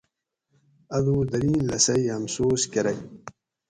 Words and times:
اۤ 0.95 1.01
دوس 1.05 1.25
درین 1.31 1.59
لسئ 1.67 2.01
ھمسوس 2.13 2.61
کرگ 2.71 2.99